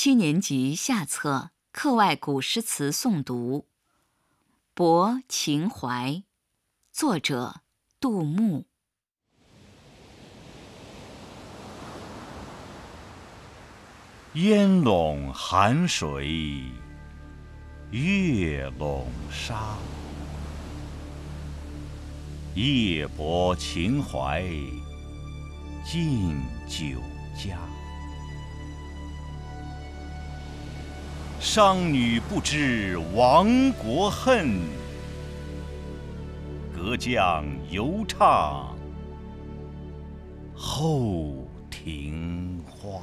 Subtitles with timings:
[0.00, 3.62] 七年级下册课外古诗词诵读。
[4.72, 6.12] 《泊秦淮》，
[6.92, 7.62] 作者
[7.98, 8.64] 杜牧。
[14.34, 16.62] 烟笼寒水，
[17.90, 19.76] 月笼沙。
[22.54, 24.44] 夜泊秦淮，
[25.84, 26.38] 近
[26.68, 27.00] 酒
[27.36, 27.58] 家。
[31.40, 34.58] 商女不知亡国恨，
[36.76, 38.76] 隔江犹唱
[40.54, 43.00] 后庭花。